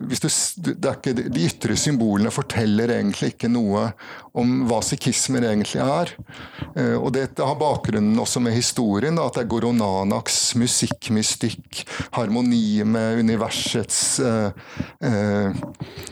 [0.72, 3.90] det er ikke, de ytre symbolene forteller egentlig ikke noe
[4.40, 6.14] om hva sikhismen egentlig er.
[6.78, 11.84] Uh, og Dette har bakgrunnen også med historien, da, at det er Goronanaks musikkmystikk,
[12.16, 14.52] harmoni med universets eh,
[15.04, 15.60] eh,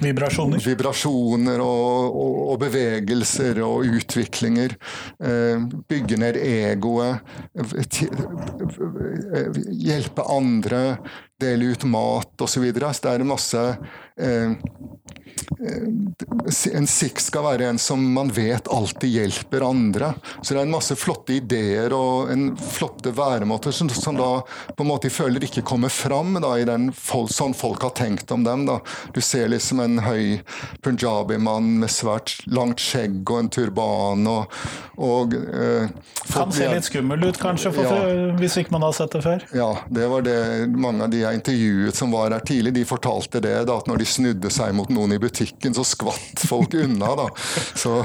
[0.03, 0.61] Vibrasjoner.
[0.63, 4.75] Vibrasjoner og, og, og, bevegelse bevegelser og utviklinger.
[5.19, 7.19] Eh, bygge ned egoet.
[9.71, 10.97] Hjelpe andre.
[11.39, 12.47] Dele ut mat osv.
[12.47, 12.93] Så, videre.
[12.93, 13.79] så det er masse eh,
[14.19, 14.51] Eh,
[15.59, 20.13] en sikh skal være en som man vet alltid hjelper andre.
[20.41, 24.29] Så det er en masse flotte ideer og en flotte væremåter som, som da
[24.75, 28.31] på en måte føler ikke kommer fram da, i den folk, sånn folk har tenkt
[28.31, 28.65] om dem.
[28.69, 28.79] Da.
[29.15, 30.39] Du ser liksom en høy
[30.85, 34.31] punjabi-mann med svært langt skjegg og en turban.
[34.31, 34.55] og,
[34.95, 35.91] og eh,
[36.31, 38.31] Kan se litt skummel ut, kanskje, for, ja.
[38.39, 39.43] hvis ikke man har sett det før?
[39.55, 40.39] Ja, det var det
[40.71, 43.57] mange av de jeg intervjuet som var her tidlig, de fortalte det.
[43.67, 47.15] da, at Når de snudde seg mot noen i butikken butikken, så skvatt folk unna.
[47.15, 47.29] da.
[47.75, 48.03] Så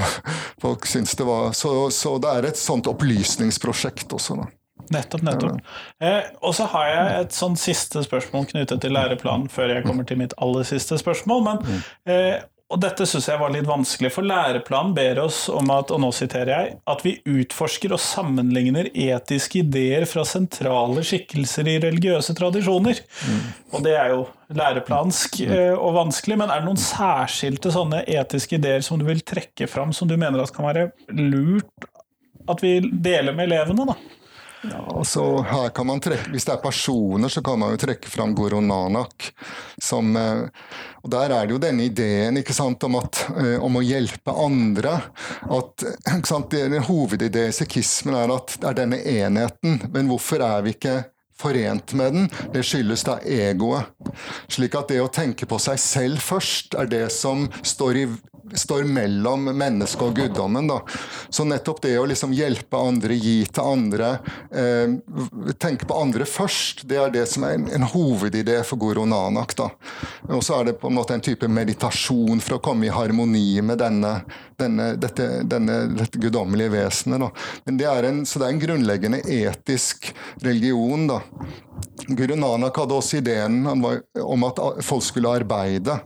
[0.61, 4.47] folk syns det var Så, så det er et sånt opplysningsprosjekt også, da.
[4.91, 5.61] Nettopp, nettopp.
[6.03, 10.05] Eh, og så har jeg et sånn siste spørsmål knyttet til læreplanen, før jeg kommer
[10.05, 11.41] til mitt aller siste spørsmål.
[11.47, 11.79] Men mm.
[12.05, 15.99] eh, og dette syns jeg var litt vanskelig, for læreplanen ber oss om at, og
[16.01, 22.33] nå siterer jeg, at vi utforsker og sammenligner etiske ideer fra sentrale skikkelser i religiøse
[22.37, 23.03] tradisjoner.
[23.29, 23.43] Mm.
[23.69, 24.23] Og det er jo
[24.57, 29.21] læreplansk eh, og vanskelig, men er det noen særskilte sånne etiske ideer som du vil
[29.21, 31.89] trekke fram, som du mener at kan være lurt
[32.49, 33.93] at vi deler med elevene?
[33.93, 34.24] da?
[34.71, 38.09] Ja, så her kan man trekke, Hvis det er personer, så kan man jo trekke
[38.09, 39.31] fram Guru Nanak.
[39.81, 40.47] Som, eh,
[41.03, 44.31] og Der er det jo denne ideen ikke sant, om, at, eh, om å hjelpe
[44.31, 45.01] andre.
[45.49, 45.83] at
[46.17, 46.53] ikke sant,
[46.87, 49.91] Hovedideen i sikhismen er at det er denne enheten.
[49.91, 51.03] Men hvorfor er vi ikke
[51.39, 53.91] forent med den, det skyldes da egoet.
[54.51, 58.05] Slik at det å tenke på seg selv først er det som står, i,
[58.55, 60.69] står mellom mennesket og guddommen.
[60.71, 60.79] Da.
[61.29, 64.13] Så nettopp det å liksom hjelpe andre, gi til andre,
[64.51, 64.95] eh,
[65.59, 69.57] tenke på andre først, det er det som er en, en hovedidé for Guru Nanak.
[70.29, 73.61] Og så er det på en måte en type meditasjon for å komme i harmoni
[73.65, 74.21] med denne,
[74.59, 77.45] denne, dette, denne, dette guddommelige vesenet.
[77.65, 80.11] Det en, så det er en grunnleggende etisk
[80.45, 81.07] religion.
[81.11, 81.21] da
[82.07, 85.97] Guru Nanak hadde også ideen var, om at folk skulle arbeide,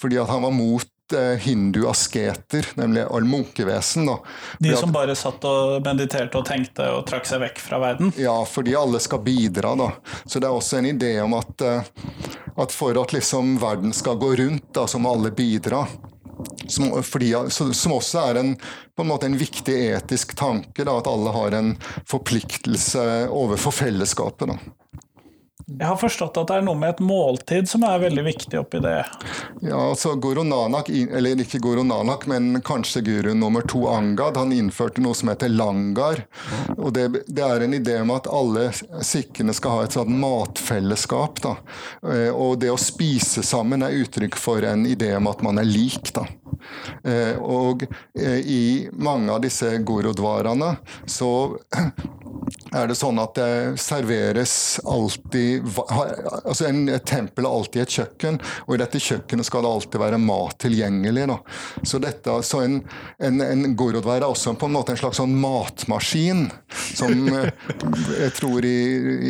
[0.00, 4.06] fordi han var mot eh, hindu-asketer, nemlig munkevesen.
[4.06, 4.18] Da.
[4.58, 8.14] De som bare satt og mediterte og tenkte og trakk seg vekk fra verden?
[8.20, 9.74] Ja, fordi alle skal bidra.
[9.76, 9.90] da.
[10.24, 11.92] Så det er også en idé om at, eh,
[12.56, 15.86] at for at liksom verden skal gå rundt, da, så må alle bidra.
[16.72, 18.52] Som, fordi, som, også er en,
[18.96, 21.74] på en, måte en viktig etisk tanke, da, at alle har en
[22.08, 24.54] forpliktelse overfor fellesskapet.
[24.54, 25.02] Da.
[25.78, 28.80] Jeg har forstått at det er noe med et måltid som er veldig viktig oppi
[28.82, 28.98] det?
[29.64, 34.52] Ja, altså Guru Nanak, eller ikke Guru Nanak, men kanskje guru nummer to Angad, han
[34.54, 36.24] innførte noe som heter langar.
[36.76, 38.68] og Det, det er en idé om at alle
[39.04, 41.42] sikkene skal ha et sånt matfellesskap.
[41.44, 41.56] da.
[42.06, 45.68] Eh, og det å spise sammen er uttrykk for en idé om at man er
[45.68, 46.12] lik.
[46.14, 46.26] da.
[47.04, 47.86] Eh, og
[48.18, 51.32] eh, i mange av disse gurudwaraene så
[52.72, 54.54] er det sånn at det serveres
[54.88, 59.72] alltid altså en, Et tempel er alltid et kjøkken, og i dette kjøkkenet skal det
[59.72, 61.26] alltid være mat tilgjengelig.
[61.28, 61.38] Da.
[61.84, 62.78] Så, dette, så en,
[63.22, 66.46] en, en er også på en måte en slags sånn matmaskin.
[66.96, 67.28] Som
[68.22, 68.78] jeg tror i,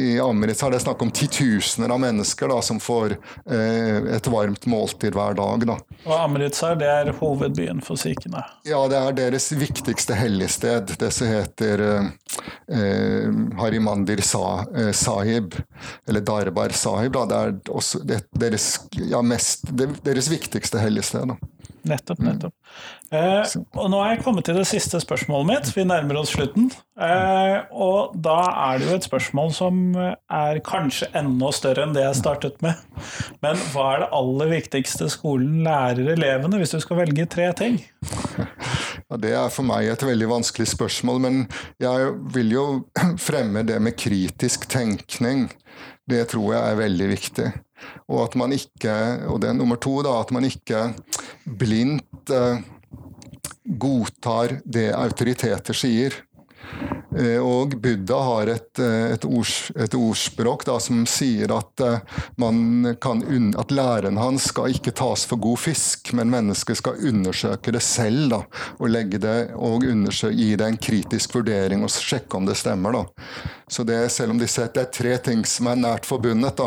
[0.02, 4.66] i Amrit er det snakk om titusener av mennesker da, som får eh, et varmt
[4.70, 5.66] måltid hver dag.
[5.72, 5.78] Da.
[6.06, 8.44] Og Amritsar det er hovedbyen for sikhene?
[8.68, 10.94] Ja, det er deres viktigste helligsted.
[10.98, 15.54] Det som heter eh, eh Harimandir sa, eh, Sahib,
[16.08, 17.12] eller Darbar Sahib.
[17.12, 17.26] Da.
[17.26, 21.34] Det er også det, deres, ja, mest, det, deres viktigste helligsted.
[21.82, 22.50] Nettopp, mm.
[23.12, 23.42] Eh,
[23.74, 25.70] og nå er jeg kommet til det siste spørsmålet mitt.
[25.74, 26.70] Vi nærmer oss slutten.
[26.94, 32.06] Eh, og da er det jo et spørsmål som er kanskje enda større enn det
[32.06, 32.78] jeg startet med.
[33.44, 37.82] Men hva er det aller viktigste skolen lærer elevene, hvis du skal velge tre ting?
[39.12, 41.34] Ja, det er for meg et veldig vanskelig spørsmål, men
[41.82, 42.62] jeg vil jo
[43.26, 45.50] fremme det med kritisk tenkning.
[46.08, 47.50] Det tror jeg er veldig viktig.
[48.08, 48.94] Og at man ikke,
[49.28, 50.94] og det er nummer to, da, at man ikke
[51.44, 52.64] blindt eh,
[53.84, 56.16] godtar det autoriteter sier.
[57.18, 61.98] Eh, og Buddha har et, eh, et, ords, et ordspråk da, som sier at, eh,
[63.00, 63.22] kan,
[63.58, 68.30] at, læren hans skal ikke tas for god fisk, men mennesket skal undersøke det selv.
[68.32, 68.40] Da,
[68.78, 72.92] og det, og gi det en kritisk vurdering og sjekke om det stemmer.
[72.92, 73.34] Da.
[73.68, 76.60] Så det, selv om de ser, det er tre ting som er nært forbundet,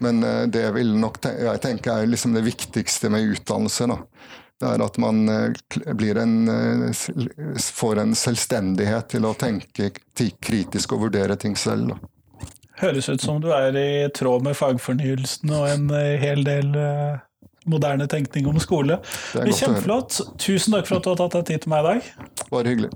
[0.00, 0.20] men
[0.50, 3.86] det vil nok jeg tenker er liksom det viktigste med utdannelse.
[3.88, 3.98] Da
[4.58, 5.52] det er at man eh,
[6.18, 7.02] en, eh,
[7.62, 9.92] får en selvstendighet til å tenke
[10.42, 11.94] kritisk og vurdere ting selv.
[12.78, 16.74] Høres ut som du er i tråd med fagfornyelsen og en eh, hel del
[17.68, 18.98] moderne tenkning om skole.
[19.34, 19.54] Det er.
[19.54, 20.20] Kjempeflott.
[20.42, 22.12] Tusen takk for at du har tatt deg tid til meg i dag.
[22.50, 22.92] Bare hyggelig.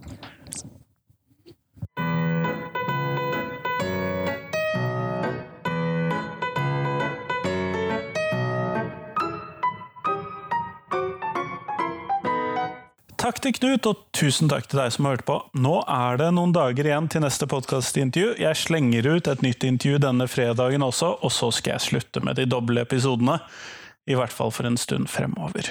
[13.22, 15.36] Takk til Knut, og tusen takk til deg som har hørt på.
[15.54, 18.32] Nå er det noen dager igjen til neste podkastintervju.
[18.42, 22.40] Jeg slenger ut et nytt intervju denne fredagen også, og så skal jeg slutte med
[22.40, 23.38] de doble episodene.
[24.10, 25.70] I hvert fall for en stund fremover.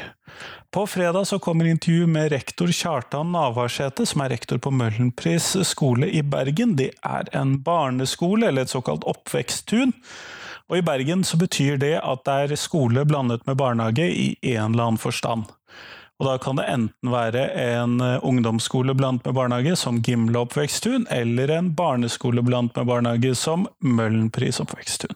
[0.72, 6.08] På fredag så kommer intervju med rektor Kjartan Navarsete, som er rektor på Møhlenpris skole
[6.08, 6.78] i Bergen.
[6.80, 9.92] Det er en barneskole, eller et såkalt oppveksttun.
[10.72, 14.72] Og i Bergen så betyr det at det er skole blandet med barnehage i en
[14.72, 15.52] eller annen forstand.
[16.22, 21.08] Og da kan det enten være en eh, ungdomsskole blant med barnehage, som Gimle oppveksttun,
[21.10, 25.16] eller en barneskole blant med barnehage, som Møhlenpris oppveksttun.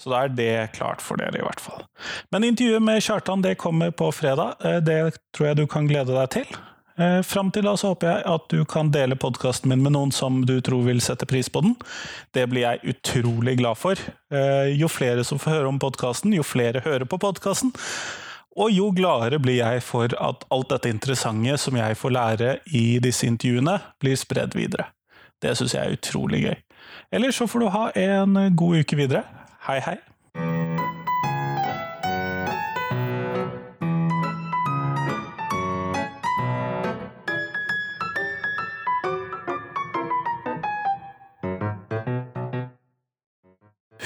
[0.00, 1.84] Så da er det klart for dere, i hvert fall.
[2.32, 4.56] Men intervjuet med Kjartan det kommer på fredag.
[4.64, 4.98] Eh, Det
[5.36, 6.56] tror jeg du kan glede deg til.
[6.96, 10.10] Eh, Fram til da så håper jeg at du kan dele podkasten min med noen
[10.12, 11.76] som du tror vil sette pris på den.
[12.32, 14.00] Det blir jeg utrolig glad for.
[14.72, 17.72] Jo flere som får høre om podkasten, jo flere hører på podkasten.
[18.58, 22.98] Og jo gladere blir jeg for at alt dette interessante som jeg får lære i
[23.02, 24.90] disse intervjuene, blir spredd videre.
[25.42, 26.58] Det syns jeg er utrolig gøy.
[27.14, 29.22] Ellers så får du ha en god uke videre.
[29.68, 29.98] Hei, hei.